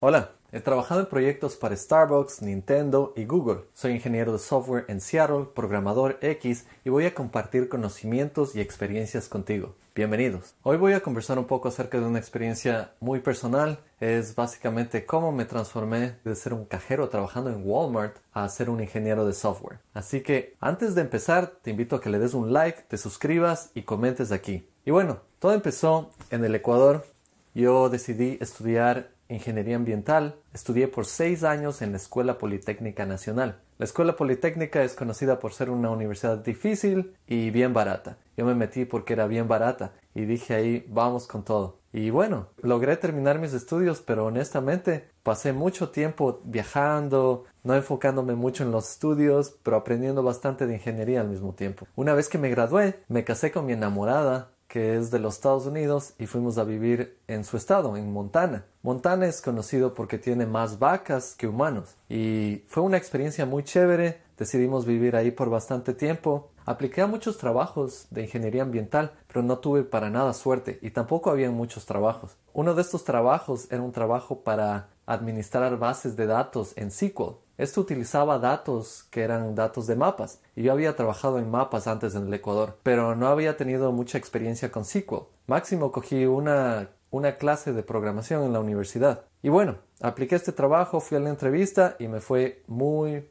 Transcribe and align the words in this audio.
Hola, 0.00 0.30
he 0.52 0.60
trabajado 0.60 1.00
en 1.00 1.06
proyectos 1.06 1.56
para 1.56 1.76
Starbucks, 1.76 2.40
Nintendo 2.40 3.12
y 3.16 3.24
Google. 3.24 3.64
Soy 3.74 3.94
ingeniero 3.94 4.32
de 4.32 4.38
software 4.38 4.84
en 4.86 5.00
Seattle, 5.00 5.46
programador 5.52 6.18
X 6.20 6.66
y 6.84 6.88
voy 6.88 7.06
a 7.06 7.14
compartir 7.14 7.68
conocimientos 7.68 8.54
y 8.54 8.60
experiencias 8.60 9.28
contigo. 9.28 9.74
Bienvenidos. 9.96 10.54
Hoy 10.62 10.76
voy 10.76 10.92
a 10.92 11.00
conversar 11.00 11.36
un 11.40 11.46
poco 11.46 11.66
acerca 11.66 11.98
de 11.98 12.06
una 12.06 12.20
experiencia 12.20 12.92
muy 13.00 13.18
personal. 13.18 13.80
Es 13.98 14.36
básicamente 14.36 15.04
cómo 15.04 15.32
me 15.32 15.46
transformé 15.46 16.14
de 16.22 16.36
ser 16.36 16.54
un 16.54 16.64
cajero 16.64 17.08
trabajando 17.08 17.50
en 17.50 17.68
Walmart 17.68 18.18
a 18.32 18.48
ser 18.48 18.70
un 18.70 18.80
ingeniero 18.80 19.26
de 19.26 19.32
software. 19.32 19.80
Así 19.94 20.20
que 20.20 20.54
antes 20.60 20.94
de 20.94 21.00
empezar, 21.00 21.54
te 21.60 21.72
invito 21.72 21.96
a 21.96 22.00
que 22.00 22.10
le 22.10 22.20
des 22.20 22.34
un 22.34 22.52
like, 22.52 22.82
te 22.82 22.98
suscribas 22.98 23.72
y 23.74 23.82
comentes 23.82 24.30
aquí. 24.30 24.64
Y 24.84 24.92
bueno, 24.92 25.22
todo 25.40 25.54
empezó 25.54 26.12
en 26.30 26.44
el 26.44 26.54
Ecuador. 26.54 27.04
Yo 27.52 27.88
decidí 27.88 28.38
estudiar 28.40 29.17
ingeniería 29.28 29.76
ambiental, 29.76 30.36
estudié 30.52 30.88
por 30.88 31.06
seis 31.06 31.44
años 31.44 31.82
en 31.82 31.92
la 31.92 31.98
Escuela 31.98 32.38
Politécnica 32.38 33.06
Nacional. 33.06 33.60
La 33.78 33.84
Escuela 33.84 34.16
Politécnica 34.16 34.82
es 34.82 34.94
conocida 34.94 35.38
por 35.38 35.52
ser 35.52 35.70
una 35.70 35.90
universidad 35.90 36.38
difícil 36.38 37.14
y 37.26 37.50
bien 37.50 37.72
barata. 37.72 38.18
Yo 38.36 38.44
me 38.44 38.54
metí 38.54 38.84
porque 38.84 39.12
era 39.12 39.26
bien 39.26 39.46
barata 39.46 39.92
y 40.14 40.24
dije 40.24 40.54
ahí 40.54 40.84
vamos 40.88 41.26
con 41.26 41.44
todo. 41.44 41.78
Y 41.92 42.10
bueno, 42.10 42.48
logré 42.60 42.96
terminar 42.96 43.38
mis 43.38 43.54
estudios, 43.54 44.00
pero 44.00 44.26
honestamente 44.26 45.08
pasé 45.22 45.52
mucho 45.52 45.90
tiempo 45.90 46.40
viajando, 46.44 47.44
no 47.62 47.74
enfocándome 47.74 48.34
mucho 48.34 48.62
en 48.62 48.72
los 48.72 48.90
estudios, 48.90 49.56
pero 49.62 49.76
aprendiendo 49.76 50.22
bastante 50.22 50.66
de 50.66 50.74
ingeniería 50.74 51.20
al 51.20 51.28
mismo 51.28 51.54
tiempo. 51.54 51.86
Una 51.96 52.14
vez 52.14 52.28
que 52.28 52.38
me 52.38 52.50
gradué, 52.50 53.00
me 53.08 53.24
casé 53.24 53.52
con 53.52 53.64
mi 53.64 53.72
enamorada 53.72 54.50
que 54.68 54.96
es 54.96 55.10
de 55.10 55.18
los 55.18 55.34
Estados 55.34 55.66
Unidos 55.66 56.12
y 56.18 56.26
fuimos 56.26 56.58
a 56.58 56.64
vivir 56.64 57.18
en 57.26 57.44
su 57.44 57.56
estado, 57.56 57.96
en 57.96 58.12
Montana. 58.12 58.66
Montana 58.82 59.26
es 59.26 59.40
conocido 59.40 59.94
porque 59.94 60.18
tiene 60.18 60.46
más 60.46 60.78
vacas 60.78 61.34
que 61.34 61.48
humanos 61.48 61.96
y 62.08 62.62
fue 62.68 62.82
una 62.82 62.98
experiencia 62.98 63.46
muy 63.46 63.64
chévere. 63.64 64.20
Decidimos 64.38 64.86
vivir 64.86 65.16
ahí 65.16 65.32
por 65.32 65.50
bastante 65.50 65.94
tiempo. 65.94 66.50
Apliqué 66.64 67.02
a 67.02 67.06
muchos 67.08 67.38
trabajos 67.38 68.06
de 68.10 68.22
ingeniería 68.22 68.62
ambiental, 68.62 69.12
pero 69.26 69.42
no 69.42 69.58
tuve 69.58 69.82
para 69.82 70.10
nada 70.10 70.32
suerte 70.32 70.78
y 70.80 70.90
tampoco 70.90 71.30
había 71.30 71.50
muchos 71.50 71.86
trabajos. 71.86 72.36
Uno 72.52 72.74
de 72.74 72.82
estos 72.82 73.04
trabajos 73.04 73.66
era 73.70 73.82
un 73.82 73.92
trabajo 73.92 74.44
para 74.44 74.90
administrar 75.06 75.76
bases 75.78 76.16
de 76.16 76.26
datos 76.26 76.72
en 76.76 76.90
SQL. 76.90 77.36
Esto 77.56 77.80
utilizaba 77.80 78.38
datos 78.38 79.08
que 79.10 79.22
eran 79.22 79.56
datos 79.56 79.88
de 79.88 79.96
mapas, 79.96 80.40
y 80.54 80.62
yo 80.62 80.72
había 80.72 80.94
trabajado 80.94 81.40
en 81.40 81.50
mapas 81.50 81.88
antes 81.88 82.14
en 82.14 82.28
el 82.28 82.34
Ecuador, 82.34 82.76
pero 82.84 83.16
no 83.16 83.26
había 83.26 83.56
tenido 83.56 83.90
mucha 83.90 84.16
experiencia 84.16 84.70
con 84.70 84.84
SQL. 84.84 85.26
Máximo 85.48 85.90
cogí 85.90 86.26
una, 86.26 86.90
una 87.10 87.36
clase 87.36 87.72
de 87.72 87.82
programación 87.82 88.44
en 88.44 88.52
la 88.52 88.60
universidad. 88.60 89.24
Y 89.42 89.48
bueno, 89.48 89.76
apliqué 90.00 90.36
este 90.36 90.52
trabajo, 90.52 91.00
fui 91.00 91.16
a 91.16 91.20
la 91.20 91.30
entrevista 91.30 91.96
y 91.98 92.08
me 92.08 92.20
fue 92.20 92.62
muy. 92.66 93.28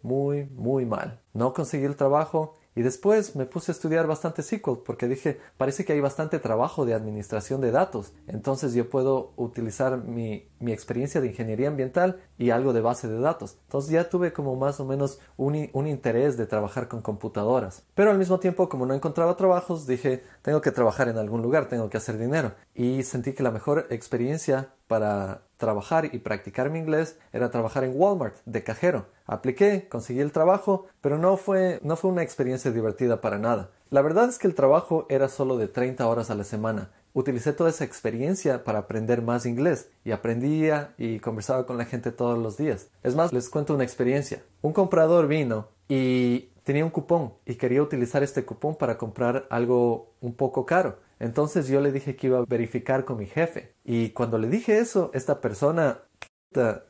No 1.38 1.54
conseguí 1.54 1.86
el 1.86 1.96
trabajo 1.96 2.56
y 2.76 2.82
después 2.82 3.36
me 3.36 3.46
puse 3.46 3.72
a 3.72 3.74
estudiar 3.74 4.08
bastante 4.08 4.42
SQL 4.42 4.80
porque 4.84 5.08
dije, 5.08 5.40
parece 5.56 5.86
que 5.86 5.94
hay 5.94 6.00
bastante 6.00 6.40
trabajo 6.40 6.84
de 6.84 6.96
administración 6.96 7.62
de 7.62 7.70
datos. 7.70 8.12
Entonces 8.26 8.74
yo 8.74 8.90
puedo 8.90 9.34
utilizar 9.36 10.04
mi, 10.04 10.48
mi 10.60 10.72
experiencia 10.72 11.22
de 11.22 11.28
ingeniería 11.28 11.68
ambiental 11.68 12.20
y 12.38 12.50
algo 12.50 12.74
de 12.74 12.82
base 12.82 13.08
de 13.08 13.20
datos. 13.20 13.58
Entonces 13.64 13.92
ya 13.92 14.10
tuve 14.10 14.34
como 14.34 14.56
más 14.56 14.80
o 14.80 14.86
menos 14.86 15.20
un, 15.36 15.70
un 15.74 15.88
interés 15.88 16.38
de 16.38 16.46
trabajar 16.46 16.88
con 16.88 17.02
computadoras. 17.02 17.84
Pero 17.94 18.12
al 18.12 18.18
mismo 18.18 18.40
tiempo, 18.40 18.70
como 18.70 18.86
no 18.86 18.94
encontraba 18.94 19.38
trabajos, 19.38 19.88
dije, 19.88 20.24
tengo 20.42 20.62
que 20.62 20.72
trabajar 20.72 21.08
en 21.10 21.18
algún 21.18 21.42
lugar, 21.42 21.68
tengo 21.68 21.90
que 21.90 21.98
hacer 21.98 22.18
dinero. 22.18 22.54
Y 22.74 23.04
sentí 23.04 23.34
que 23.34 23.44
la 23.44 23.52
mejor 23.52 23.88
experiencia 23.90 24.70
para 24.88 25.42
trabajar 25.58 26.14
y 26.14 26.20
practicar 26.20 26.70
mi 26.70 26.80
inglés 26.80 27.18
era 27.34 27.52
trabajar 27.52 27.84
en 27.84 27.94
Walmart 27.96 28.38
de 28.46 28.64
cajero. 28.64 29.08
Apliqué, 29.26 29.88
conseguí 29.90 30.22
el 30.22 30.32
trabajo, 30.32 30.86
pero 31.02 31.18
no 31.18 31.36
fue, 31.38 31.80
no 31.84 31.96
fue 31.96 32.12
una 32.12 32.24
experiencia 32.24 32.72
divertida 32.72 33.20
para 33.20 33.40
nada. 33.40 33.72
La 33.90 34.02
verdad 34.02 34.30
es 34.30 34.38
que 34.38 34.48
el 34.48 34.56
trabajo 34.56 35.06
era 35.10 35.30
solo 35.30 35.58
de 35.58 35.67
30 35.67 36.08
horas 36.08 36.30
a 36.30 36.36
la 36.36 36.44
semana. 36.44 36.92
Utilicé 37.17 37.52
toda 37.52 37.72
esa 37.72 37.83
experiencia 37.83 38.64
para 38.64 38.78
aprender 38.78 39.23
más 39.23 39.48
inglés 39.48 39.89
y 40.05 40.11
aprendía 40.11 40.94
y 41.00 41.17
conversaba 41.17 41.66
con 41.66 41.76
la 41.76 41.86
gente 41.86 42.11
todos 42.11 42.38
los 42.38 42.58
días. 42.58 42.89
Es 43.02 43.16
más, 43.16 43.33
les 43.33 43.50
cuento 43.50 43.73
una 43.73 43.83
experiencia. 43.83 44.44
Un 44.61 44.72
comprador 44.72 45.28
vino 45.28 45.67
y 45.88 46.50
tenía 46.61 46.86
un 46.86 46.92
cupón 46.92 47.33
y 47.44 47.55
quería 47.55 47.82
utilizar 47.82 48.22
este 48.22 48.45
cupón 48.45 48.76
para 48.76 49.00
comprar 49.00 49.48
algo 49.50 50.14
un 50.22 50.36
poco 50.36 50.67
caro. 50.67 51.00
Entonces 51.17 51.67
yo 51.67 51.82
le 51.82 51.92
dije 51.92 52.16
que 52.16 52.28
iba 52.28 52.38
a 52.38 52.45
verificar 52.45 53.04
con 53.04 53.17
mi 53.17 53.26
jefe. 53.26 53.73
Y 53.84 54.11
cuando 54.11 54.38
le 54.38 54.48
dije 54.48 54.78
eso, 54.78 55.10
esta 55.16 55.42
persona 55.42 56.04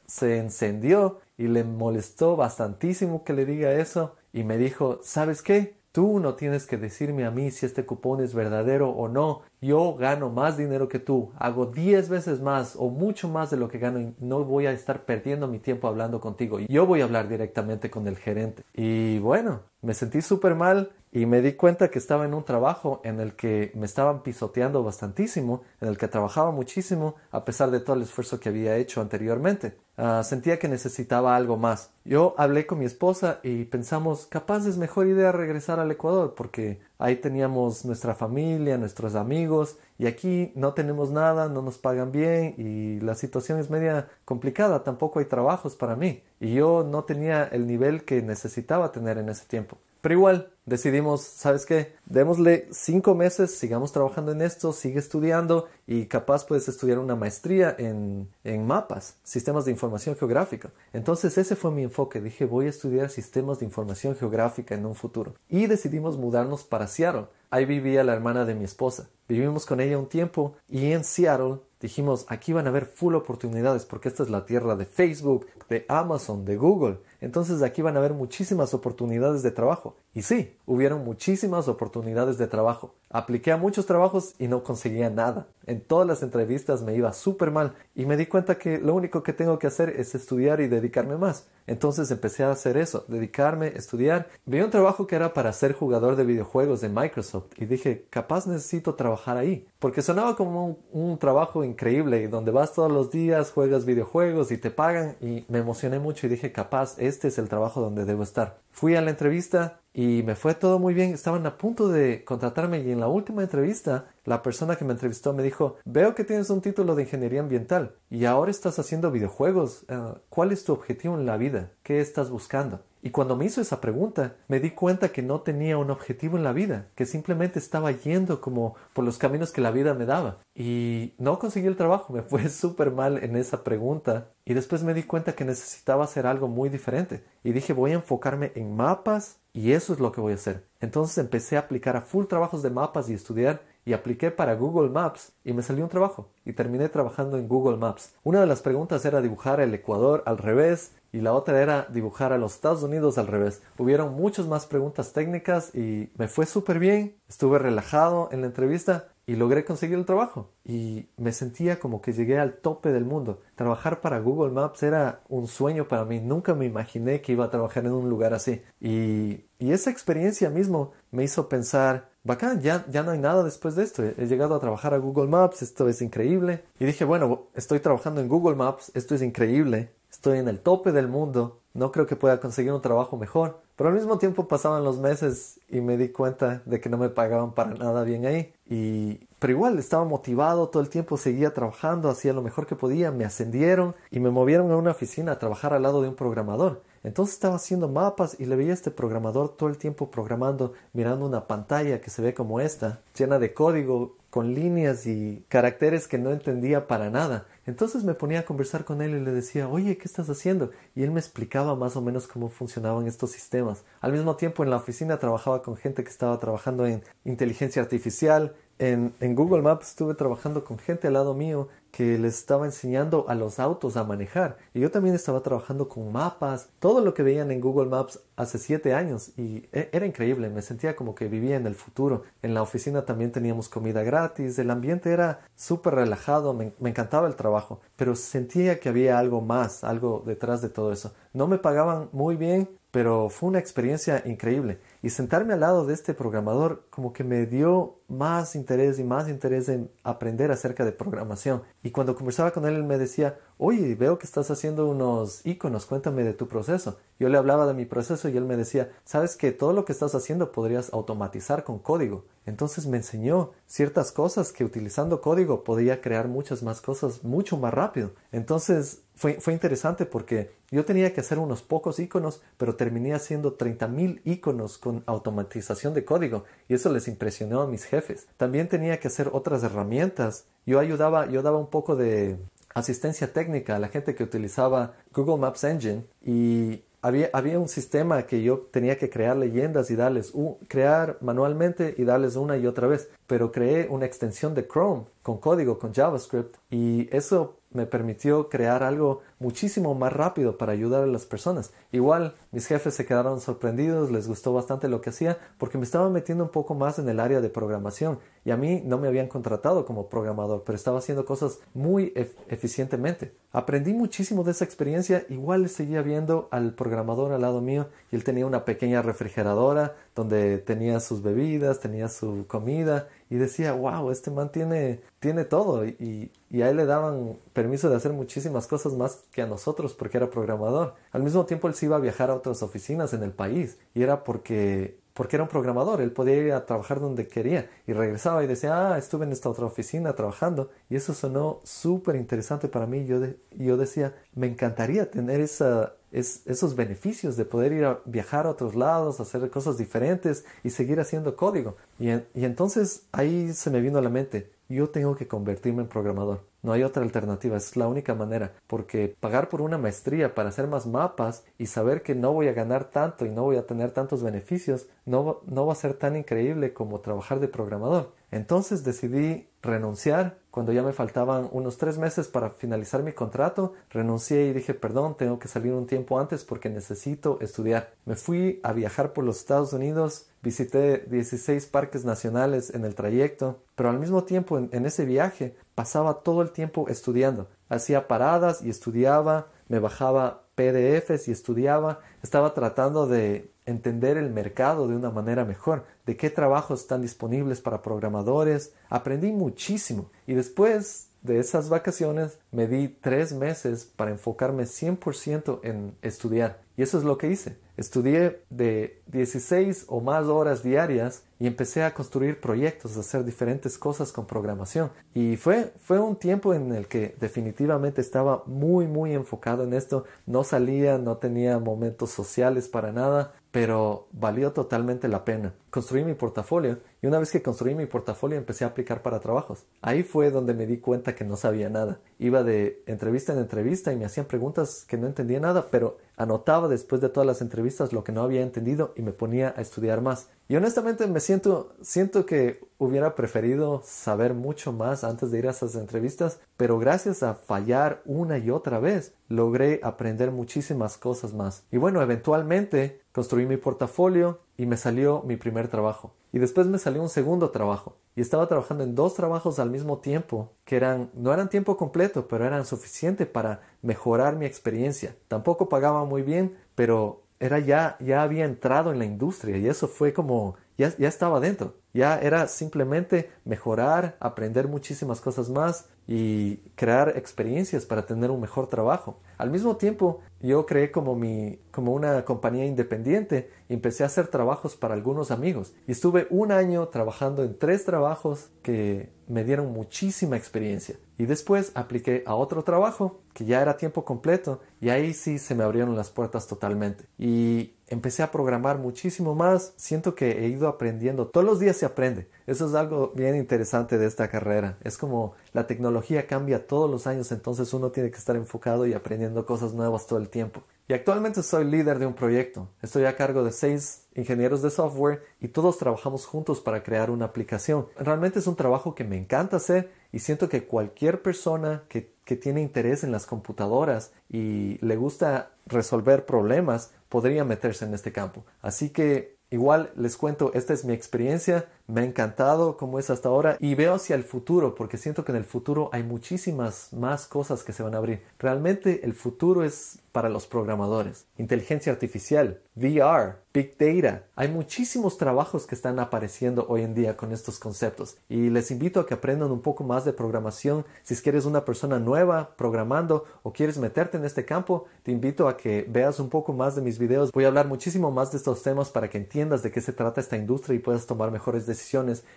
se 0.07 0.39
encendió 0.39 1.21
y 1.37 1.47
le 1.47 1.63
molestó 1.63 2.35
bastantísimo 2.35 3.23
que 3.23 3.31
le 3.31 3.45
diga 3.45 3.71
eso. 3.71 4.17
Y 4.33 4.43
me 4.43 4.57
dijo, 4.57 4.99
¿sabes 5.03 5.41
qué? 5.41 5.76
Tú 5.97 6.19
no 6.19 6.35
tienes 6.35 6.67
que 6.67 6.77
decirme 6.77 7.25
a 7.25 7.31
mí 7.31 7.49
si 7.49 7.65
este 7.65 7.83
cupón 7.83 8.21
es 8.21 8.35
verdadero 8.35 8.91
o 8.91 9.07
no. 9.07 9.41
Yo 9.61 9.95
gano 9.95 10.29
más 10.29 10.55
dinero 10.55 10.87
que 10.87 10.99
tú, 10.99 11.31
hago 11.39 11.65
10 11.65 12.09
veces 12.09 12.39
más 12.39 12.75
o 12.75 12.89
mucho 12.91 13.27
más 13.29 13.49
de 13.49 13.57
lo 13.57 13.67
que 13.67 13.79
gano 13.79 13.99
y 13.99 14.13
no 14.19 14.43
voy 14.43 14.67
a 14.67 14.73
estar 14.73 15.05
perdiendo 15.05 15.47
mi 15.47 15.57
tiempo 15.57 15.87
hablando 15.87 16.21
contigo. 16.21 16.59
Yo 16.59 16.85
voy 16.85 17.01
a 17.01 17.05
hablar 17.05 17.27
directamente 17.27 17.89
con 17.89 18.07
el 18.07 18.15
gerente. 18.15 18.61
Y 18.75 19.17
bueno, 19.17 19.61
me 19.81 19.95
sentí 19.95 20.21
súper 20.21 20.53
mal 20.53 20.91
y 21.11 21.25
me 21.25 21.41
di 21.41 21.53
cuenta 21.53 21.89
que 21.89 21.97
estaba 21.97 22.25
en 22.25 22.35
un 22.35 22.43
trabajo 22.43 23.01
en 23.03 23.19
el 23.19 23.33
que 23.33 23.71
me 23.73 23.87
estaban 23.87 24.21
pisoteando 24.21 24.83
bastantísimo, 24.83 25.63
en 25.81 25.87
el 25.87 25.97
que 25.97 26.07
trabajaba 26.07 26.51
muchísimo 26.51 27.15
a 27.31 27.43
pesar 27.43 27.71
de 27.71 27.79
todo 27.79 27.95
el 27.95 28.03
esfuerzo 28.03 28.39
que 28.39 28.49
había 28.49 28.75
hecho 28.75 29.01
anteriormente. 29.01 29.77
Uh, 29.97 30.23
sentía 30.23 30.59
que 30.59 30.67
necesitaba 30.67 31.35
algo 31.35 31.57
más. 31.57 31.89
Yo 32.05 32.35
hablé 32.37 32.67
con 32.67 32.77
mi 32.77 32.85
esposa 32.85 33.39
y 33.41 33.65
pensamos, 33.65 34.27
capaz 34.27 34.67
es 34.67 34.77
mejor 34.77 35.07
idea 35.07 35.31
regresar 35.31 35.79
al 35.79 35.89
Ecuador 35.89 36.35
porque 36.35 36.79
ahí 36.99 37.15
teníamos 37.15 37.83
nuestra 37.83 38.13
familia, 38.13 38.77
nuestros 38.77 39.15
amigos 39.15 39.79
y 39.97 40.05
aquí 40.05 40.51
no 40.53 40.73
tenemos 40.73 41.09
nada, 41.09 41.49
no 41.49 41.63
nos 41.63 41.79
pagan 41.79 42.11
bien 42.11 42.53
y 42.59 42.99
la 42.99 43.15
situación 43.15 43.57
es 43.57 43.71
media 43.71 44.07
complicada, 44.23 44.83
tampoco 44.83 45.17
hay 45.17 45.25
trabajos 45.25 45.75
para 45.75 45.95
mí 45.95 46.21
y 46.39 46.53
yo 46.53 46.85
no 46.87 47.03
tenía 47.05 47.45
el 47.45 47.65
nivel 47.65 48.05
que 48.05 48.21
necesitaba 48.21 48.91
tener 48.91 49.17
en 49.17 49.29
ese 49.29 49.45
tiempo. 49.45 49.79
Pero 50.01 50.13
igual 50.13 50.51
decidimos, 50.67 51.21
¿sabes 51.21 51.65
qué? 51.65 51.95
Démosle 52.05 52.67
cinco 52.71 53.15
meses, 53.15 53.57
sigamos 53.57 53.91
trabajando 53.91 54.33
en 54.33 54.41
esto, 54.41 54.73
sigue 54.73 54.99
estudiando 54.99 55.67
y 55.87 56.05
capaz 56.05 56.45
puedes 56.45 56.67
estudiar 56.67 56.99
una 56.99 57.15
maestría 57.15 57.73
en, 57.79 58.29
en 58.43 58.67
mapas, 58.67 59.17
sistemas 59.23 59.65
de 59.65 59.71
información 59.71 60.15
geográfica. 60.15 60.71
Entonces 60.93 61.37
ese 61.37 61.55
fue 61.55 61.71
mi 61.71 61.83
enfoque. 61.83 62.21
Dije, 62.21 62.45
voy 62.45 62.67
a 62.67 62.69
estudiar 62.69 63.09
sistemas 63.09 63.59
de 63.59 63.65
información 63.65 64.15
geográfica 64.15 64.75
en 64.75 64.85
un 64.85 64.93
futuro. 64.93 65.33
Y 65.49 65.65
decidimos 65.65 66.17
mudarnos 66.17 66.65
para 66.65 66.87
Seattle. 66.87 67.27
Ahí 67.49 67.65
vivía 67.65 68.03
la 68.03 68.13
hermana 68.13 68.43
de 68.43 68.55
mi 68.55 68.65
esposa. 68.65 69.09
Vivimos 69.29 69.65
con 69.65 69.79
ella 69.79 69.97
un 69.97 70.07
tiempo 70.07 70.55
y 70.69 70.91
en 70.91 71.03
Seattle 71.03 71.59
dijimos, 71.79 72.25
aquí 72.29 72.53
van 72.53 72.65
a 72.65 72.69
haber 72.69 72.85
full 72.85 73.15
oportunidades 73.15 73.85
porque 73.85 74.09
esta 74.09 74.23
es 74.23 74.29
la 74.29 74.45
tierra 74.45 74.75
de 74.75 74.85
Facebook, 74.85 75.47
de 75.69 75.85
Amazon, 75.87 76.45
de 76.45 76.57
Google. 76.57 76.99
Entonces 77.21 77.61
aquí 77.61 77.81
van 77.81 77.95
a 77.95 77.99
haber 77.99 78.13
muchísimas 78.13 78.73
oportunidades 78.73 79.43
de 79.43 79.51
trabajo. 79.51 79.95
Y 80.17 80.23
sí, 80.23 80.57
hubieron 80.65 81.03
muchísimas 81.03 81.67
oportunidades 81.67 82.39
de 82.39 82.47
trabajo. 82.47 82.95
Apliqué 83.09 83.51
a 83.51 83.57
muchos 83.57 83.85
trabajos 83.85 84.33
y 84.37 84.47
no 84.47 84.63
conseguía 84.63 85.09
nada. 85.09 85.47
En 85.65 85.81
todas 85.81 86.07
las 86.07 86.23
entrevistas 86.23 86.81
me 86.81 86.95
iba 86.95 87.11
súper 87.13 87.51
mal 87.51 87.73
y 87.95 88.05
me 88.05 88.17
di 88.17 88.25
cuenta 88.25 88.57
que 88.57 88.77
lo 88.77 88.95
único 88.95 89.23
que 89.23 89.33
tengo 89.33 89.59
que 89.59 89.67
hacer 89.67 89.89
es 89.89 90.15
estudiar 90.15 90.61
y 90.61 90.67
dedicarme 90.67 91.17
más. 91.17 91.47
Entonces 91.67 92.09
empecé 92.09 92.43
a 92.43 92.51
hacer 92.51 92.77
eso, 92.77 93.03
dedicarme, 93.09 93.67
estudiar. 93.75 94.29
Vi 94.45 94.61
un 94.61 94.71
trabajo 94.71 95.05
que 95.05 95.17
era 95.17 95.33
para 95.33 95.51
ser 95.51 95.73
jugador 95.73 96.15
de 96.15 96.23
videojuegos 96.23 96.79
de 96.79 96.87
Microsoft 96.87 97.47
y 97.57 97.65
dije, 97.65 98.07
capaz 98.09 98.47
necesito 98.47 98.95
trabajar 98.95 99.35
ahí. 99.35 99.67
Porque 99.79 100.01
sonaba 100.01 100.37
como 100.37 100.65
un, 100.65 100.77
un 100.91 101.17
trabajo 101.17 101.65
increíble 101.65 102.29
donde 102.29 102.51
vas 102.51 102.73
todos 102.73 102.91
los 102.91 103.11
días, 103.11 103.51
juegas 103.51 103.85
videojuegos 103.85 104.51
y 104.51 104.57
te 104.57 104.71
pagan 104.71 105.17
y 105.19 105.45
me 105.49 105.59
emocioné 105.59 105.99
mucho 105.99 106.27
y 106.27 106.29
dije, 106.29 106.53
capaz, 106.53 106.95
este 106.99 107.27
es 107.27 107.37
el 107.37 107.49
trabajo 107.49 107.81
donde 107.81 108.05
debo 108.05 108.23
estar. 108.23 108.59
Fui 108.71 108.95
a 108.95 109.01
la 109.01 109.09
entrevista 109.09 109.81
y 109.91 110.21
me 110.23 110.35
fue 110.35 110.53
todo 110.53 110.77
muy 110.77 110.93
bien. 110.93 111.11
Estaban 111.13 111.45
a 111.47 111.57
punto 111.57 111.89
de 111.89 112.23
contratarme 112.23 112.81
y 112.81 112.91
en 112.91 112.96
la 112.99 113.07
última 113.07 113.41
entrevista 113.41 114.07
la 114.27 114.43
persona 114.43 114.75
que 114.75 114.83
me 114.83 114.91
entrevistó 114.91 115.31
me 115.31 115.41
dijo, 115.41 115.77
veo 115.85 116.13
que 116.13 116.25
tienes 116.25 116.49
un 116.49 116.59
título 116.59 116.95
de 116.95 117.03
ingeniería 117.03 117.39
ambiental 117.39 117.95
y 118.09 118.25
ahora 118.25 118.51
estás 118.51 118.77
haciendo 118.77 119.09
videojuegos. 119.09 119.85
Uh, 119.89 120.17
¿Cuál 120.27 120.51
es 120.51 120.65
tu 120.65 120.73
objetivo 120.73 121.15
en 121.15 121.25
la 121.25 121.37
vida? 121.37 121.71
¿Qué 121.81 122.01
estás 122.01 122.29
buscando? 122.29 122.81
Y 123.01 123.11
cuando 123.11 123.37
me 123.37 123.45
hizo 123.45 123.61
esa 123.61 123.79
pregunta, 123.79 124.35
me 124.49 124.59
di 124.59 124.71
cuenta 124.71 125.13
que 125.13 125.21
no 125.21 125.39
tenía 125.43 125.77
un 125.77 125.91
objetivo 125.91 126.35
en 126.35 126.43
la 126.43 126.51
vida, 126.51 126.89
que 126.95 127.05
simplemente 127.05 127.57
estaba 127.57 127.89
yendo 127.91 128.41
como 128.41 128.75
por 128.91 129.05
los 129.05 129.17
caminos 129.17 129.53
que 129.53 129.61
la 129.61 129.71
vida 129.71 129.93
me 129.93 130.05
daba. 130.05 130.39
Y 130.53 131.13
no 131.19 131.39
conseguí 131.39 131.67
el 131.67 131.77
trabajo, 131.77 132.11
me 132.11 132.21
fue 132.21 132.49
súper 132.49 132.91
mal 132.91 133.23
en 133.23 133.37
esa 133.37 133.63
pregunta. 133.63 134.33
Y 134.43 134.55
después 134.55 134.83
me 134.83 134.93
di 134.93 135.03
cuenta 135.03 135.35
que 135.35 135.45
necesitaba 135.45 136.03
hacer 136.03 136.27
algo 136.27 136.49
muy 136.49 136.67
diferente. 136.67 137.23
Y 137.45 137.53
dije, 137.53 137.71
voy 137.71 137.91
a 137.91 137.95
enfocarme 137.95 138.51
en 138.55 138.75
mapas 138.75 139.39
y 139.53 139.71
eso 139.71 139.93
es 139.93 140.01
lo 140.01 140.11
que 140.11 140.19
voy 140.19 140.33
a 140.33 140.35
hacer. 140.35 140.66
Entonces 140.79 141.17
empecé 141.17 141.57
a 141.57 141.61
aplicar 141.61 141.95
a 141.95 142.01
full 142.01 142.25
trabajos 142.25 142.61
de 142.63 142.69
mapas 142.69 143.09
y 143.09 143.13
estudiar 143.13 143.61
y 143.85 143.93
apliqué 143.93 144.31
para 144.31 144.55
Google 144.55 144.89
Maps 144.89 145.31
y 145.43 145.53
me 145.53 145.63
salió 145.63 145.83
un 145.83 145.89
trabajo 145.89 146.29
y 146.45 146.53
terminé 146.53 146.89
trabajando 146.89 147.37
en 147.37 147.47
Google 147.47 147.77
Maps. 147.77 148.13
Una 148.23 148.41
de 148.41 148.45
las 148.45 148.61
preguntas 148.61 149.05
era 149.05 149.21
dibujar 149.21 149.61
el 149.61 149.73
Ecuador 149.73 150.23
al 150.25 150.37
revés 150.37 150.91
y 151.13 151.21
la 151.21 151.33
otra 151.33 151.61
era 151.61 151.87
dibujar 151.89 152.33
a 152.33 152.37
los 152.37 152.55
Estados 152.55 152.83
Unidos 152.83 153.17
al 153.17 153.27
revés. 153.27 153.61
Hubieron 153.77 154.13
muchas 154.13 154.45
más 154.45 154.65
preguntas 154.65 155.13
técnicas 155.13 155.73
y 155.73 156.11
me 156.17 156.27
fue 156.27 156.45
súper 156.45 156.79
bien. 156.79 157.15
Estuve 157.29 157.59
relajado 157.59 158.29
en 158.31 158.41
la 158.41 158.47
entrevista 158.47 159.07
y 159.27 159.35
logré 159.35 159.65
conseguir 159.65 159.97
el 159.97 160.05
trabajo. 160.05 160.53
Y 160.63 161.09
me 161.17 161.33
sentía 161.33 161.79
como 161.79 162.01
que 162.01 162.13
llegué 162.13 162.39
al 162.39 162.55
tope 162.55 162.93
del 162.93 163.03
mundo. 163.03 163.41
Trabajar 163.55 163.99
para 163.99 164.19
Google 164.19 164.53
Maps 164.53 164.81
era 164.83 165.21
un 165.27 165.47
sueño 165.47 165.89
para 165.89 166.05
mí. 166.05 166.21
Nunca 166.21 166.55
me 166.55 166.65
imaginé 166.65 167.21
que 167.21 167.33
iba 167.33 167.45
a 167.45 167.49
trabajar 167.51 167.85
en 167.85 167.91
un 167.91 168.09
lugar 168.09 168.33
así. 168.33 168.61
Y, 168.79 169.45
y 169.59 169.73
esa 169.73 169.91
experiencia 169.91 170.49
mismo 170.49 170.93
me 171.11 171.25
hizo 171.25 171.49
pensar, 171.49 172.09
bacán, 172.23 172.61
ya, 172.61 172.85
ya 172.89 173.03
no 173.03 173.11
hay 173.11 173.19
nada 173.19 173.43
después 173.43 173.75
de 173.75 173.83
esto. 173.83 174.01
He 174.01 174.27
llegado 174.27 174.55
a 174.55 174.61
trabajar 174.61 174.93
a 174.93 174.97
Google 174.97 175.27
Maps, 175.27 175.61
esto 175.61 175.89
es 175.89 176.01
increíble. 176.01 176.63
Y 176.79 176.85
dije, 176.85 177.03
bueno, 177.03 177.47
estoy 177.53 177.81
trabajando 177.81 178.21
en 178.21 178.29
Google 178.29 178.55
Maps, 178.55 178.91
esto 178.95 179.13
es 179.13 179.21
increíble. 179.21 179.91
Estoy 180.09 180.39
en 180.39 180.47
el 180.47 180.61
tope 180.61 180.93
del 180.93 181.09
mundo. 181.09 181.59
No 181.77 181.91
creo 181.91 182.07
que 182.07 182.15
pueda 182.15 182.39
conseguir 182.39 182.73
un 182.73 182.81
trabajo 182.81 183.17
mejor. 183.17 183.59
Pero 183.75 183.89
al 183.89 183.95
mismo 183.95 184.17
tiempo 184.17 184.47
pasaban 184.47 184.83
los 184.83 184.97
meses 184.97 185.59
y 185.69 185.79
me 185.79 185.95
di 185.95 186.09
cuenta 186.09 186.63
de 186.65 186.81
que 186.81 186.89
no 186.89 186.97
me 186.97 187.09
pagaban 187.09 187.51
para 187.51 187.75
nada 187.75 188.03
bien 188.03 188.25
ahí. 188.25 188.51
Y, 188.67 189.27
pero 189.37 189.53
igual 189.53 189.77
estaba 189.77 190.03
motivado, 190.03 190.69
todo 190.69 190.81
el 190.81 190.89
tiempo 190.89 191.17
seguía 191.17 191.53
trabajando, 191.53 192.09
hacía 192.09 192.33
lo 192.33 192.41
mejor 192.41 192.65
que 192.65 192.75
podía, 192.75 193.11
me 193.11 193.25
ascendieron 193.25 193.93
y 194.09 194.19
me 194.19 194.31
movieron 194.31 194.71
a 194.71 194.75
una 194.75 194.89
oficina 194.89 195.33
a 195.33 195.39
trabajar 195.39 195.71
al 195.75 195.83
lado 195.83 196.01
de 196.01 196.09
un 196.09 196.15
programador. 196.15 196.81
Entonces 197.03 197.35
estaba 197.35 197.57
haciendo 197.57 197.87
mapas 197.87 198.35
y 198.39 198.47
le 198.47 198.55
veía 198.55 198.71
a 198.71 198.73
este 198.73 198.89
programador 198.89 199.55
todo 199.55 199.69
el 199.69 199.77
tiempo 199.77 200.09
programando, 200.09 200.73
mirando 200.93 201.27
una 201.27 201.45
pantalla 201.45 202.01
que 202.01 202.09
se 202.09 202.23
ve 202.23 202.33
como 202.33 202.59
esta, 202.59 203.01
llena 203.15 203.37
de 203.37 203.53
código, 203.53 204.15
con 204.29 204.53
líneas 204.53 205.05
y 205.07 205.45
caracteres 205.47 206.07
que 206.07 206.17
no 206.17 206.31
entendía 206.31 206.87
para 206.87 207.09
nada. 207.09 207.45
Entonces 207.67 208.05
me 208.05 208.13
ponía 208.13 208.39
a 208.39 208.45
conversar 208.45 208.85
con 208.85 209.01
él 209.01 209.11
y 209.11 209.19
le 209.19 209.31
decía, 209.31 209.67
oye, 209.67 209.97
¿qué 209.97 210.05
estás 210.05 210.29
haciendo? 210.29 210.71
Y 210.95 211.03
él 211.03 211.11
me 211.11 211.19
explicaba 211.19 211.75
más 211.75 211.97
o 211.97 212.01
menos 212.01 212.25
cómo 212.25 212.47
funcionaban 212.47 213.07
estos 213.07 213.31
sistemas. 213.31 213.83
Al 213.99 214.13
mismo 214.13 214.37
tiempo 214.37 214.63
en 214.63 214.69
la 214.69 214.77
oficina 214.77 215.19
trabajaba 215.19 215.61
con 215.61 215.75
gente 215.75 216.03
que 216.03 216.09
estaba 216.09 216.39
trabajando 216.39 216.87
en 216.87 217.03
inteligencia 217.25 217.81
artificial. 217.81 218.55
En, 218.79 219.13
en 219.19 219.35
Google 219.35 219.61
Maps 219.61 219.89
estuve 219.89 220.13
trabajando 220.13 220.63
con 220.63 220.79
gente 220.79 221.07
al 221.07 221.13
lado 221.13 221.33
mío 221.33 221.67
que 221.97 222.19
les 222.19 222.37
estaba 222.37 222.67
enseñando 222.67 223.25
a 223.27 223.33
los 223.33 223.57
autos 223.57 223.97
a 223.97 224.03
manejar. 224.03 224.59
Y 224.75 224.81
yo 224.81 224.91
también 224.91 225.15
estaba 225.15 225.41
trabajando 225.41 225.89
con 225.89 226.11
mapas, 226.11 226.69
todo 226.77 227.01
lo 227.01 227.15
que 227.15 227.23
veían 227.23 227.49
en 227.49 227.59
Google 227.59 227.89
Maps 227.89 228.19
hace 228.35 228.59
siete 228.59 228.93
años. 228.93 229.31
Y 229.35 229.65
e, 229.73 229.89
era 229.91 230.05
increíble, 230.05 230.47
me 230.51 230.61
sentía 230.61 230.95
como 230.95 231.15
que 231.15 231.27
vivía 231.27 231.55
en 231.55 231.65
el 231.65 231.73
futuro. 231.73 232.21
En 232.43 232.53
la 232.53 232.61
oficina 232.61 233.03
también 233.03 233.31
teníamos 233.31 233.67
comida 233.67 234.03
gratis, 234.03 234.59
el 234.59 234.69
ambiente 234.69 235.11
era 235.11 235.39
súper 235.55 235.95
relajado, 235.95 236.53
me, 236.53 236.71
me 236.79 236.91
encantaba 236.91 237.27
el 237.27 237.35
trabajo, 237.35 237.81
pero 237.95 238.15
sentía 238.15 238.79
que 238.79 238.89
había 238.89 239.17
algo 239.17 239.41
más, 239.41 239.83
algo 239.83 240.21
detrás 240.23 240.61
de 240.61 240.69
todo 240.69 240.93
eso. 240.93 241.13
No 241.33 241.47
me 241.47 241.57
pagaban 241.57 242.09
muy 242.11 242.35
bien, 242.35 242.69
pero 242.97 243.29
fue 243.29 243.49
una 243.49 243.59
experiencia 243.59 244.23
increíble. 244.25 244.79
Y 245.03 245.11
sentarme 245.11 245.53
al 245.53 245.59
lado 245.59 245.85
de 245.85 245.93
este 245.93 246.15
programador 246.15 246.87
como 246.89 247.13
que 247.13 247.23
me 247.23 247.45
dio 247.45 247.99
más 248.07 248.55
interés 248.55 248.97
y 248.97 249.03
más 249.03 249.29
interés 249.29 249.69
en 249.69 249.91
aprender 250.03 250.49
acerca 250.49 250.83
de 250.83 250.93
programación. 250.93 251.61
Y 251.83 251.91
cuando 251.91 252.15
conversaba 252.15 252.49
con 252.49 252.65
él, 252.65 252.73
él 252.73 252.83
me 252.83 252.97
decía, 252.97 253.37
oye, 253.59 253.93
veo 253.93 254.17
que 254.17 254.25
estás 254.25 254.49
haciendo 254.49 254.89
unos 254.89 255.45
iconos, 255.45 255.85
cuéntame 255.85 256.23
de 256.23 256.33
tu 256.33 256.47
proceso. 256.47 256.97
Yo 257.19 257.29
le 257.29 257.37
hablaba 257.37 257.67
de 257.67 257.75
mi 257.75 257.85
proceso 257.85 258.29
y 258.29 258.37
él 258.37 258.45
me 258.45 258.57
decía, 258.57 258.91
sabes 259.05 259.35
que 259.35 259.51
todo 259.51 259.73
lo 259.73 259.85
que 259.85 259.91
estás 259.91 260.15
haciendo 260.15 260.51
podrías 260.51 260.91
automatizar 260.91 261.63
con 261.63 261.77
código. 261.77 262.25
Entonces 262.47 262.87
me 262.87 262.97
enseñó 262.97 263.51
ciertas 263.67 264.11
cosas 264.11 264.51
que 264.51 264.65
utilizando 264.65 265.21
código 265.21 265.63
podía 265.63 266.01
crear 266.01 266.27
muchas 266.27 266.63
más 266.63 266.81
cosas 266.81 267.23
mucho 267.23 267.57
más 267.57 267.75
rápido. 267.75 268.13
Entonces 268.31 269.03
fue, 269.17 269.41
fue 269.41 269.53
interesante 269.53 270.05
porque 270.05 270.51
yo 270.69 270.85
tenía 270.85 271.11
que 271.11 271.21
hacer 271.21 271.39
unos 271.39 271.63
pocos 271.63 271.99
iconos, 271.99 272.41
pero 272.57 272.75
terminé 272.75 273.15
haciendo 273.15 273.57
30.000 273.57 274.21
iconos 274.25 274.77
con 274.77 275.03
automatización 275.07 275.95
de 275.95 276.05
código 276.05 276.43
y 276.69 276.75
eso 276.75 276.91
les 276.93 277.07
impresionó 277.07 277.61
a 277.61 277.67
mis 277.67 277.83
jefes. 277.85 278.27
También 278.37 278.69
tenía 278.69 278.99
que 278.99 279.07
hacer 279.07 279.31
otras 279.33 279.63
herramientas. 279.63 280.45
Yo 280.67 280.79
ayudaba, 280.79 281.27
yo 281.27 281.41
daba 281.41 281.57
un 281.57 281.71
poco 281.71 281.95
de 281.95 282.37
asistencia 282.75 283.33
técnica 283.33 283.75
a 283.75 283.79
la 283.79 283.87
gente 283.87 284.13
que 284.13 284.23
utilizaba 284.23 284.93
Google 285.13 285.37
Maps 285.37 285.63
Engine 285.63 286.05
y 286.23 286.83
había, 287.01 287.29
había, 287.33 287.59
un 287.59 287.69
sistema 287.69 288.23
que 288.23 288.43
yo 288.43 288.67
tenía 288.71 288.97
que 288.97 289.09
crear 289.09 289.37
leyendas 289.37 289.89
y 289.89 289.95
darles, 289.95 290.33
crear 290.67 291.17
manualmente 291.21 291.95
y 291.97 292.03
darles 292.03 292.35
una 292.35 292.57
y 292.57 292.67
otra 292.67 292.87
vez, 292.87 293.09
pero 293.25 293.51
creé 293.51 293.87
una 293.89 294.05
extensión 294.05 294.53
de 294.53 294.67
Chrome 294.67 295.05
con 295.23 295.37
código, 295.37 295.79
con 295.79 295.93
JavaScript 295.93 296.57
y 296.69 297.07
eso 297.15 297.56
me 297.71 297.85
permitió 297.85 298.49
crear 298.49 298.83
algo 298.83 299.21
muchísimo 299.39 299.93
más 299.93 300.13
rápido 300.13 300.57
para 300.57 300.71
ayudar 300.71 301.03
a 301.03 301.07
las 301.07 301.25
personas. 301.25 301.71
Igual 301.91 302.33
mis 302.51 302.65
jefes 302.65 302.93
se 302.93 303.05
quedaron 303.05 303.41
sorprendidos, 303.41 304.11
les 304.11 304.27
gustó 304.27 304.53
bastante 304.53 304.87
lo 304.87 305.01
que 305.01 305.09
hacía 305.09 305.37
porque 305.57 305.77
me 305.77 305.83
estaba 305.83 306.09
metiendo 306.09 306.43
un 306.45 306.49
poco 306.49 306.75
más 306.75 306.97
en 306.99 307.09
el 307.09 307.19
área 307.19 307.41
de 307.41 307.49
programación 307.49 308.19
y 308.45 308.51
a 308.51 308.57
mí 308.57 308.81
no 308.85 308.97
me 308.97 309.07
habían 309.07 309.27
contratado 309.27 309.85
como 309.85 310.07
programador, 310.07 310.63
pero 310.65 310.75
estaba 310.75 310.99
haciendo 310.99 311.25
cosas 311.25 311.59
muy 311.73 312.13
eficientemente. 312.47 313.33
Aprendí 313.51 313.93
muchísimo 313.93 314.43
de 314.43 314.51
esa 314.51 314.63
experiencia, 314.65 315.25
igual 315.29 315.67
seguía 315.67 316.01
viendo 316.01 316.47
al 316.51 316.73
programador 316.73 317.31
al 317.33 317.41
lado 317.41 317.59
mío 317.59 317.87
y 318.11 318.15
él 318.15 318.23
tenía 318.23 318.45
una 318.45 318.65
pequeña 318.65 319.01
refrigeradora 319.01 319.95
donde 320.15 320.57
tenía 320.59 320.99
sus 320.99 321.21
bebidas, 321.21 321.79
tenía 321.79 322.07
su 322.07 322.45
comida 322.47 323.07
y 323.29 323.35
decía, 323.35 323.73
wow, 323.73 324.11
este 324.11 324.31
man 324.31 324.51
tiene, 324.51 325.01
tiene 325.19 325.43
todo 325.43 325.85
y, 325.85 326.31
y 326.49 326.61
a 326.61 326.69
él 326.69 326.77
le 326.77 326.85
daban 326.85 327.37
permiso 327.53 327.89
de 327.89 327.95
hacer 327.95 328.13
muchísimas 328.13 328.67
cosas 328.67 328.93
más 328.93 329.23
que 329.31 329.41
a 329.41 329.47
nosotros 329.47 329.93
porque 329.93 330.17
era 330.17 330.29
programador. 330.29 330.95
Al 331.11 331.23
mismo 331.23 331.45
tiempo 331.45 331.67
él 331.67 331.73
se 331.73 331.87
iba 331.87 331.97
a 331.97 331.99
viajar 331.99 332.29
a 332.29 332.35
otras 332.35 332.63
oficinas 332.63 333.13
en 333.13 333.23
el 333.23 333.31
país 333.31 333.77
y 333.93 334.03
era 334.03 334.23
porque 334.23 334.97
porque 335.17 335.35
era 335.35 335.43
un 335.43 335.49
programador, 335.49 335.99
él 335.99 336.11
podía 336.11 336.35
ir 336.35 336.53
a 336.53 336.67
trabajar 336.67 336.99
donde 336.99 337.27
quería 337.27 337.67
y 337.87 337.93
regresaba 337.93 338.43
y 338.43 338.47
decía, 338.47 338.93
ah, 338.93 338.99
estuve 338.99 339.25
en 339.25 339.31
esta 339.31 339.49
otra 339.49 339.65
oficina 339.65 340.13
trabajando 340.13 340.69
y 340.91 340.95
eso 340.95 341.15
sonó 341.15 341.59
súper 341.63 342.15
interesante 342.17 342.67
para 342.67 342.85
mí. 342.85 343.03
Yo, 343.07 343.19
yo 343.57 343.77
decía, 343.77 344.13
me 344.35 344.45
encantaría 344.45 345.09
tener 345.09 345.41
esa, 345.41 345.95
esos 346.11 346.75
beneficios 346.75 347.35
de 347.35 347.45
poder 347.45 347.73
ir 347.73 347.85
a 347.85 347.99
viajar 348.05 348.45
a 348.45 348.51
otros 348.51 348.75
lados, 348.75 349.19
hacer 349.19 349.49
cosas 349.49 349.79
diferentes 349.79 350.45
y 350.63 350.69
seguir 350.69 350.99
haciendo 350.99 351.35
código. 351.35 351.77
Y, 351.97 352.11
y 352.11 352.45
entonces 352.45 353.07
ahí 353.11 353.53
se 353.53 353.71
me 353.71 353.81
vino 353.81 353.97
a 353.97 354.03
la 354.03 354.09
mente, 354.09 354.51
yo 354.69 354.89
tengo 354.89 355.15
que 355.15 355.27
convertirme 355.27 355.83
en 355.83 355.89
programador. 355.89 356.41
No 356.61 356.73
hay 356.73 356.83
otra 356.83 357.03
alternativa, 357.03 357.55
es 357.55 357.77
la 357.77 357.87
única 357.87 358.13
manera, 358.13 358.53
porque 358.67 359.15
pagar 359.19 359.47
por 359.47 359.61
una 359.61 359.77
maestría 359.77 360.35
para 360.35 360.49
hacer 360.49 360.67
más 360.67 360.85
mapas 360.85 361.45
y 361.57 361.67
saber 361.67 362.01
que 362.01 362.15
no 362.15 362.33
voy 362.33 362.47
a 362.47 362.53
ganar 362.53 362.85
tanto 362.85 363.25
y 363.25 363.29
no 363.29 363.43
voy 363.43 363.57
a 363.57 363.65
tener 363.65 363.91
tantos 363.91 364.23
beneficios, 364.23 364.87
no, 365.05 365.41
no 365.45 365.65
va 365.65 365.73
a 365.73 365.77
ser 365.77 365.93
tan 365.93 366.15
increíble 366.15 366.73
como 366.73 366.99
trabajar 366.99 367.39
de 367.39 367.47
programador. 367.47 368.13
Entonces 368.31 368.83
decidí 368.83 369.47
renunciar 369.61 370.39
cuando 370.57 370.73
ya 370.73 370.81
me 370.81 370.91
faltaban 370.91 371.49
unos 371.51 371.77
tres 371.77 371.99
meses 371.99 372.27
para 372.27 372.49
finalizar 372.49 373.03
mi 373.03 373.11
contrato. 373.11 373.73
Renuncié 373.91 374.47
y 374.47 374.53
dije, 374.53 374.73
perdón, 374.73 375.15
tengo 375.15 375.37
que 375.37 375.47
salir 375.47 375.71
un 375.71 375.85
tiempo 375.85 376.19
antes 376.19 376.43
porque 376.43 376.67
necesito 376.67 377.37
estudiar. 377.41 377.93
Me 378.05 378.15
fui 378.15 378.59
a 378.63 378.73
viajar 378.73 379.13
por 379.13 379.23
los 379.23 379.37
Estados 379.37 379.71
Unidos, 379.73 380.25
visité 380.41 381.05
16 381.11 381.67
parques 381.67 382.05
nacionales 382.05 382.73
en 382.73 382.85
el 382.85 382.95
trayecto, 382.95 383.59
pero 383.75 383.91
al 383.91 383.99
mismo 383.99 384.23
tiempo 384.23 384.57
en, 384.57 384.69
en 384.71 384.87
ese 384.87 385.05
viaje 385.05 385.55
pasaba 385.75 386.23
todo 386.23 386.41
el 386.41 386.49
tiempo 386.49 386.89
estudiando. 386.89 387.47
Hacía 387.69 388.07
paradas 388.07 388.63
y 388.63 388.71
estudiaba, 388.71 389.49
me 389.67 389.77
bajaba 389.77 390.46
PDFs 390.57 391.27
y 391.27 391.31
estudiaba, 391.31 391.99
estaba 392.23 392.55
tratando 392.55 393.05
de 393.05 393.51
entender 393.67 394.17
el 394.17 394.31
mercado 394.31 394.87
de 394.87 394.95
una 394.95 395.11
manera 395.11 395.45
mejor, 395.45 395.85
de 396.07 396.17
qué 396.17 396.31
trabajos 396.31 396.81
están 396.81 397.03
disponibles 397.03 397.61
para 397.61 397.83
programadores. 397.83 398.73
Aprendí 398.89 399.31
muchísimo 399.31 400.09
y 400.25 400.33
después 400.33 401.09
de 401.21 401.39
esas 401.39 401.69
vacaciones 401.69 402.39
me 402.51 402.67
di 402.67 402.87
tres 402.87 403.33
meses 403.33 403.85
para 403.85 404.11
enfocarme 404.11 404.63
100% 404.63 405.59
en 405.63 405.95
estudiar. 406.01 406.61
Y 406.75 406.81
eso 406.81 406.97
es 406.97 407.03
lo 407.03 407.19
que 407.19 407.29
hice. 407.29 407.57
Estudié 407.77 408.41
de 408.49 409.01
16 409.05 409.85
o 409.87 410.01
más 410.01 410.25
horas 410.25 410.63
diarias 410.63 411.23
y 411.39 411.45
empecé 411.45 411.83
a 411.83 411.93
construir 411.93 412.41
proyectos, 412.41 412.97
a 412.97 413.01
hacer 413.01 413.23
diferentes 413.23 413.77
cosas 413.77 414.11
con 414.11 414.25
programación. 414.25 414.89
Y 415.13 415.37
fue, 415.37 415.73
fue 415.77 415.99
un 415.99 416.15
tiempo 416.15 416.55
en 416.55 416.73
el 416.73 416.87
que 416.87 417.15
definitivamente 417.19 418.01
estaba 418.01 418.43
muy, 418.47 418.87
muy 418.87 419.13
enfocado 419.13 419.63
en 419.63 419.73
esto. 419.73 420.05
No 420.25 420.43
salía, 420.43 420.97
no 420.97 421.17
tenía 421.17 421.59
momentos 421.59 422.09
sociales 422.09 422.67
para 422.67 422.91
nada, 422.91 423.33
pero 423.51 424.07
valió 424.11 424.51
totalmente 424.51 425.07
la 425.07 425.23
pena. 425.23 425.53
Construí 425.69 426.03
mi 426.03 426.15
portafolio 426.15 426.79
Y 427.01 427.07
una 427.07 427.19
vez 427.19 427.31
que 427.31 427.43
construí 427.43 427.75
mi 427.75 427.85
portafolio 427.85 428.37
empecé 428.37 428.63
a 428.63 428.69
aplicar 428.69 429.01
para 429.01 429.19
trabajos. 429.19 429.65
Ahí 429.81 430.03
fue 430.03 430.31
donde 430.31 430.53
me 430.53 430.65
di 430.65 430.77
cuenta 430.77 431.15
que 431.15 431.25
no 431.25 431.37
sabía 431.37 431.69
nada. 431.69 431.99
Iba 432.19 432.43
de 432.43 432.81
entrevista 432.87 433.33
en 433.33 433.39
entrevista 433.39 433.93
y 433.93 433.95
me 433.95 434.05
hacían 434.05 434.25
preguntas 434.25 434.85
que 434.87 434.97
no 434.97 435.05
entendía 435.07 435.39
nada, 435.39 435.67
pero 435.69 435.97
anotaba 436.15 436.67
después 436.67 436.99
de 436.99 437.09
todas 437.09 437.27
las 437.27 437.41
entrevistas 437.41 437.93
lo 437.93 438.03
que 438.03 438.11
no 438.11 438.23
había 438.23 438.41
entendido 438.41 438.93
y 438.95 439.03
me 439.03 439.11
ponía 439.11 439.53
a 439.55 439.61
estudiar 439.61 440.01
más. 440.01 440.29
Y 440.49 440.55
honestamente 440.55 441.05
me 441.07 441.19
siento, 441.19 441.73
siento 441.81 442.25
que 442.25 442.61
hubiera 442.79 443.15
preferido 443.15 443.81
saber 443.85 444.33
mucho 444.33 444.73
más 444.73 445.03
antes 445.03 445.29
de 445.29 445.39
ir 445.39 445.47
a 445.47 445.51
esas 445.51 445.75
entrevistas, 445.75 446.39
pero 446.55 446.79
gracias 446.79 447.21
a 447.21 447.35
fallar 447.35 448.01
una 448.05 448.37
y 448.37 448.49
otra 448.49 448.79
vez, 448.79 449.13
logré 449.27 449.79
aprender 449.83 450.31
muchísimas 450.31 450.97
cosas 450.97 451.33
más. 451.33 451.63
Y 451.71 451.77
bueno, 451.77 452.01
eventualmente 452.01 453.01
construí 453.11 453.45
mi 453.45 453.57
portafolio 453.57 454.39
y 454.57 454.65
me 454.65 454.75
salió 454.75 455.23
mi 455.23 455.37
primer 455.37 455.67
trabajo. 455.67 456.13
Y 456.33 456.39
después 456.39 456.67
me 456.67 456.79
salió 456.79 457.01
un 457.01 457.09
segundo 457.09 457.51
trabajo. 457.51 457.95
Y 458.15 458.21
estaba 458.21 458.47
trabajando 458.47 458.83
en 458.83 458.95
dos 458.95 459.13
trabajos 459.13 459.59
al 459.59 459.69
mismo 459.69 459.99
tiempo, 459.99 460.51
que 460.65 460.75
eran, 460.75 461.11
no 461.13 461.31
eran 461.31 461.49
tiempo 461.49 461.77
completo, 461.77 462.27
pero 462.27 462.45
eran 462.45 462.65
suficiente 462.65 463.25
para 463.27 463.61
mejorar 463.81 464.35
mi 464.35 464.45
experiencia. 464.45 465.15
Tampoco 465.27 465.69
pagaba 465.69 466.03
muy 466.05 466.23
bien, 466.23 466.57
pero 466.75 467.21
era 467.39 467.59
ya, 467.59 467.97
ya 467.99 468.23
había 468.23 468.45
entrado 468.45 468.91
en 468.91 468.99
la 468.99 469.05
industria 469.05 469.57
y 469.57 469.67
eso 469.67 469.87
fue 469.87 470.11
como, 470.11 470.55
ya, 470.77 470.93
estaba 470.99 471.39
dentro. 471.39 471.75
Ya 471.93 472.19
era 472.19 472.47
simplemente 472.47 473.31
mejorar, 473.43 474.15
aprender 474.19 474.67
muchísimas 474.67 475.19
cosas 475.19 475.49
más 475.49 475.89
y 476.07 476.57
crear 476.75 477.13
experiencias 477.17 477.85
para 477.85 478.05
tener 478.05 478.29
un 478.29 478.39
mejor 478.39 478.67
trabajo. 478.67 479.19
Al 479.37 479.49
mismo 479.49 479.77
tiempo, 479.77 480.21
yo 480.39 480.65
creé 480.65 480.91
como, 480.91 481.15
mi, 481.15 481.59
como 481.71 481.93
una 481.93 482.23
compañía 482.23 482.65
independiente 482.65 483.49
y 483.67 483.73
empecé 483.73 484.03
a 484.03 484.07
hacer 484.07 484.27
trabajos 484.27 484.75
para 484.75 484.93
algunos 484.93 485.31
amigos. 485.31 485.73
Y 485.87 485.91
estuve 485.91 486.27
un 486.29 486.51
año 486.51 486.87
trabajando 486.89 487.43
en 487.43 487.57
tres 487.57 487.83
trabajos 487.83 488.49
que 488.61 489.09
me 489.27 489.43
dieron 489.43 489.73
muchísima 489.73 490.37
experiencia. 490.37 490.95
Y 491.17 491.25
después 491.25 491.71
apliqué 491.73 492.23
a 492.25 492.35
otro 492.35 492.63
trabajo 492.63 493.19
que 493.33 493.45
ya 493.45 493.61
era 493.61 493.77
tiempo 493.77 494.05
completo 494.05 494.61
y 494.81 494.89
ahí 494.89 495.13
sí 495.13 495.39
se 495.39 495.55
me 495.55 495.63
abrieron 495.63 495.95
las 495.95 496.09
puertas 496.09 496.47
totalmente. 496.47 497.05
Y 497.17 497.73
empecé 497.87 498.23
a 498.23 498.31
programar 498.31 498.77
muchísimo 498.77 499.33
más. 499.33 499.73
Siento 499.77 500.15
que 500.15 500.43
he 500.43 500.47
ido 500.47 500.67
aprendiendo. 500.67 501.27
Todos 501.27 501.45
los 501.45 501.59
días 501.59 501.77
se 501.77 501.85
aprende. 501.85 502.27
Eso 502.45 502.67
es 502.67 502.75
algo 502.75 503.11
bien 503.15 503.35
interesante 503.35 503.97
de 503.97 504.05
esta 504.05 504.29
carrera. 504.29 504.77
Es 504.83 504.97
como 504.97 505.33
la 505.53 505.67
tecnología 505.67 506.27
cambia 506.27 506.67
todos 506.67 506.89
los 506.89 507.07
años, 507.07 507.31
entonces 507.31 507.73
uno 507.73 507.91
tiene 507.91 508.11
que 508.11 508.17
estar 508.17 508.35
enfocado 508.35 508.85
y 508.85 508.93
aprendiendo 508.93 509.45
cosas 509.45 509.73
nuevas 509.73 510.07
todo 510.07 510.19
el 510.19 510.29
tiempo. 510.29 510.61
Y 510.89 510.93
actualmente 510.93 511.43
soy 511.43 511.65
líder 511.65 511.99
de 511.99 512.05
un 512.05 512.13
proyecto. 512.13 512.69
Estoy 512.81 513.03
a 513.05 513.17
cargo 513.17 513.43
de 513.43 513.51
seis 513.51 514.07
ingenieros 514.15 514.61
de 514.61 514.69
software 514.69 515.21
y 515.41 515.49
todos 515.49 515.77
trabajamos 515.77 516.25
juntos 516.25 516.61
para 516.61 516.81
crear 516.81 517.11
una 517.11 517.25
aplicación. 517.25 517.87
Realmente 517.97 518.39
es 518.39 518.47
un 518.47 518.55
trabajo 518.55 518.95
que 518.95 519.03
me 519.03 519.17
encanta 519.17 519.57
hacer 519.57 519.91
y 520.11 520.19
siento 520.19 520.49
que 520.49 520.65
cualquier 520.65 521.21
persona 521.21 521.83
que, 521.89 522.11
que 522.25 522.35
tiene 522.35 522.61
interés 522.61 523.03
en 523.03 523.11
las 523.11 523.25
computadoras 523.25 524.11
y 524.29 524.77
le 524.85 524.95
gusta 524.95 525.51
resolver 525.65 526.25
problemas 526.25 526.91
podría 527.09 527.43
meterse 527.43 527.85
en 527.85 527.93
este 527.93 528.11
campo. 528.11 528.45
Así 528.61 528.89
que 528.89 529.37
igual 529.49 529.91
les 529.95 530.17
cuento, 530.17 530.51
esta 530.53 530.73
es 530.73 530.85
mi 530.85 530.93
experiencia 530.93 531.67
me 531.87 532.01
ha 532.01 532.03
encantado 532.03 532.75
como 532.75 532.99
es 532.99 533.09
hasta 533.09 533.29
ahora 533.29 533.57
y 533.59 533.75
veo 533.75 533.93
hacia 533.93 534.15
el 534.15 534.23
futuro 534.23 534.75
porque 534.75 534.97
siento 534.97 535.23
que 535.23 535.31
en 535.31 535.37
el 535.37 535.45
futuro 535.45 535.89
hay 535.93 536.03
muchísimas 536.03 536.91
más 536.91 537.27
cosas 537.27 537.63
que 537.63 537.71
se 537.71 537.81
van 537.81 537.95
a 537.95 537.97
abrir. 537.97 538.21
Realmente 538.39 539.05
el 539.05 539.13
futuro 539.13 539.63
es 539.63 539.99
para 540.11 540.29
los 540.29 540.47
programadores. 540.47 541.27
Inteligencia 541.37 541.91
artificial, 541.91 542.59
VR, 542.75 543.35
Big 543.53 543.77
Data. 543.77 544.23
Hay 544.35 544.47
muchísimos 544.47 545.17
trabajos 545.17 545.67
que 545.67 545.75
están 545.75 545.99
apareciendo 545.99 546.65
hoy 546.69 546.81
en 546.81 546.95
día 546.95 547.15
con 547.15 547.31
estos 547.31 547.59
conceptos 547.59 548.17
y 548.27 548.49
les 548.49 548.71
invito 548.71 548.99
a 548.99 549.05
que 549.05 549.13
aprendan 549.13 549.51
un 549.51 549.61
poco 549.61 549.83
más 549.83 550.05
de 550.05 550.13
programación. 550.13 550.85
Si 551.03 551.15
eres 551.29 551.45
una 551.45 551.65
persona 551.65 551.99
nueva 551.99 552.55
programando 552.57 553.25
o 553.43 553.53
quieres 553.53 553.77
meterte 553.77 554.17
en 554.17 554.25
este 554.25 554.43
campo, 554.43 554.85
te 555.03 555.11
invito 555.11 555.47
a 555.47 555.55
que 555.55 555.85
veas 555.87 556.19
un 556.19 556.29
poco 556.29 556.51
más 556.51 556.75
de 556.75 556.81
mis 556.81 556.97
videos. 556.97 557.31
Voy 557.31 557.45
a 557.45 557.49
hablar 557.49 557.67
muchísimo 557.67 558.09
más 558.09 558.31
de 558.31 558.37
estos 558.37 558.63
temas 558.63 558.89
para 558.89 559.09
que 559.09 559.19
entiendas 559.19 559.61
de 559.61 559.71
qué 559.71 559.81
se 559.81 559.93
trata 559.93 560.19
esta 560.19 560.37
industria 560.37 560.75
y 560.75 560.79
puedas 560.79 561.05
tomar 561.05 561.29
mejores 561.29 561.67
decisiones 561.67 561.76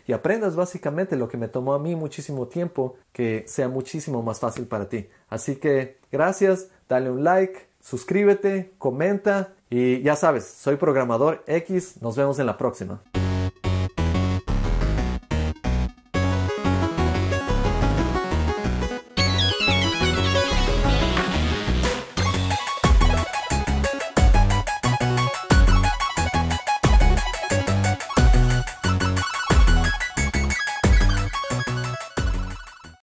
y 0.06 0.12
aprendas 0.12 0.56
básicamente 0.56 1.16
lo 1.16 1.28
que 1.28 1.36
me 1.36 1.48
tomó 1.48 1.74
a 1.74 1.78
mí 1.78 1.96
muchísimo 1.96 2.48
tiempo, 2.48 2.96
que 3.12 3.44
sea 3.46 3.68
muchísimo 3.68 4.22
más 4.22 4.40
fácil 4.40 4.66
para 4.66 4.88
ti. 4.88 5.08
Así 5.28 5.56
que 5.56 5.98
gracias, 6.10 6.68
dale 6.88 7.10
un 7.10 7.24
like, 7.24 7.68
suscríbete, 7.80 8.72
comenta 8.78 9.54
y 9.68 10.02
ya 10.02 10.16
sabes, 10.16 10.44
soy 10.44 10.76
programador 10.76 11.42
X, 11.46 12.00
nos 12.00 12.16
vemos 12.16 12.38
en 12.38 12.46
la 12.46 12.56
próxima. 12.56 13.02